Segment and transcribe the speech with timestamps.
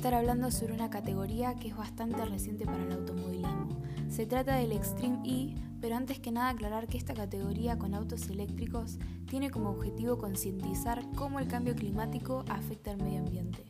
[0.00, 3.68] estar hablando sobre una categoría que es bastante reciente para el automovilismo.
[4.08, 8.30] Se trata del Extreme E, pero antes que nada aclarar que esta categoría con autos
[8.30, 13.62] eléctricos tiene como objetivo concientizar cómo el cambio climático afecta al medio ambiente,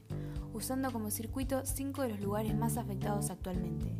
[0.54, 3.92] usando como circuito cinco de los lugares más afectados actualmente.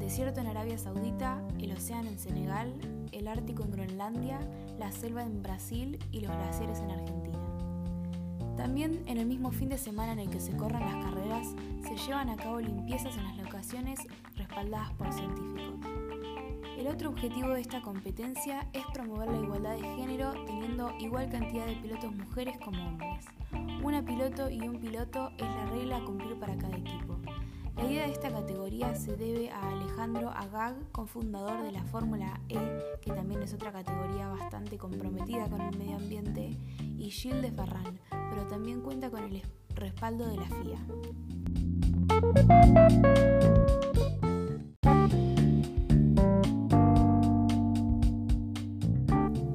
[0.00, 2.74] Desierto en Arabia Saudita, el océano en Senegal,
[3.12, 4.40] el Ártico en Groenlandia,
[4.76, 7.45] la selva en Brasil y los glaciares en Argentina.
[8.56, 11.96] También en el mismo fin de semana en el que se corran las carreras, se
[11.96, 14.00] llevan a cabo limpiezas en las locaciones
[14.36, 15.80] respaldadas por científicos.
[16.78, 21.66] El otro objetivo de esta competencia es promover la igualdad de género teniendo igual cantidad
[21.66, 23.24] de pilotos mujeres como hombres.
[23.82, 27.18] Una piloto y un piloto es la regla a cumplir para cada equipo.
[27.76, 32.58] La idea de esta categoría se debe a Alejandro Agag, cofundador de la Fórmula E,
[33.02, 36.56] que también es otra categoría bastante comprometida con el medio ambiente,
[36.96, 39.42] y Gilles de Ferran, pero también cuenta con el
[39.74, 40.78] respaldo de la FIA.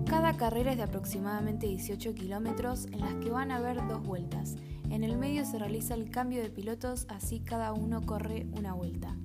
[0.06, 4.58] Cada carrera es de aproximadamente 18 kilómetros en las que van a haber dos vueltas
[4.92, 9.16] en el medio se realiza el cambio de pilotos, así cada uno corre una vuelta.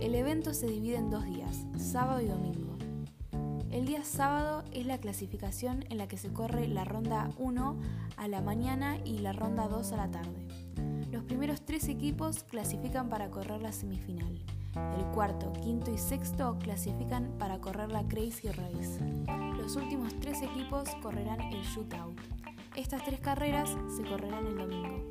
[0.00, 2.76] El evento se divide en dos días, sábado y domingo.
[3.70, 7.76] El día sábado es la clasificación en la que se corre la ronda 1
[8.16, 10.48] a la mañana y la ronda 2 a la tarde.
[11.12, 14.42] Los primeros tres equipos clasifican para correr la semifinal.
[14.96, 18.98] El cuarto, quinto y sexto clasifican para correr la Crazy Race.
[19.56, 22.18] Los últimos tres equipos correrán el Shootout.
[22.76, 25.08] Estas tres carreras se correrán el domingo.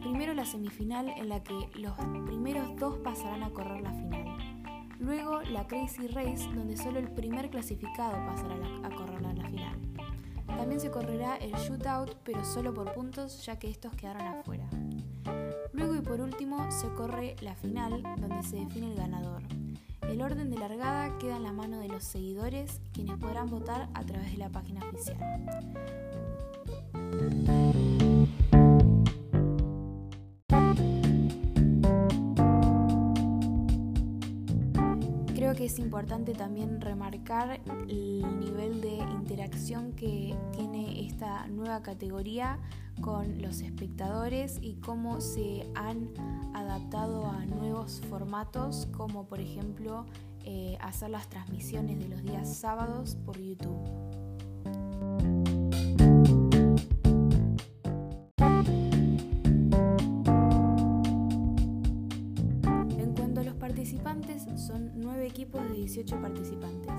[0.00, 4.36] Primero la semifinal en la que los primeros dos pasarán a correr la final.
[5.00, 9.76] Luego la Crazy Race donde solo el primer clasificado pasará a correr la final.
[10.46, 14.68] También se correrá el shootout pero solo por puntos ya que estos quedaron afuera.
[15.72, 19.42] Luego y por último se corre la final donde se define el ganador.
[20.08, 24.04] El orden de largada queda en la mano de los seguidores quienes podrán votar a
[24.04, 25.16] través de la página oficial.
[35.34, 42.58] Creo que es importante también remarcar el nivel de interacción que tiene esta nueva categoría
[43.00, 46.10] con los espectadores y cómo se han
[46.54, 50.06] adaptado a nuevos formatos como por ejemplo
[50.44, 54.04] eh, hacer las transmisiones de los días sábados por YouTube.
[63.84, 64.33] participantes
[64.66, 66.94] son 9 equipos de 18 participantes,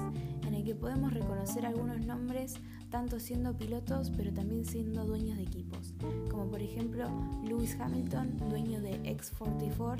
[0.47, 2.55] en el que podemos reconocer algunos nombres
[2.89, 5.93] tanto siendo pilotos pero también siendo dueños de equipos,
[6.29, 7.09] como por ejemplo
[7.43, 9.99] Lewis Hamilton, dueño de X44,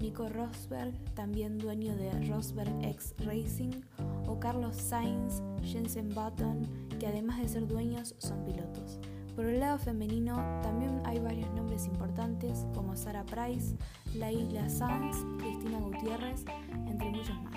[0.00, 3.80] Nico Rosberg, también dueño de Rosberg X Racing,
[4.26, 8.98] o Carlos Sainz, Jensen Button, que además de ser dueños son pilotos.
[9.34, 13.76] Por el lado femenino también hay varios nombres importantes como Sarah Price,
[14.14, 16.44] Laila Sanz, Cristina Gutiérrez,
[17.04, 17.53] 屏幕小嘛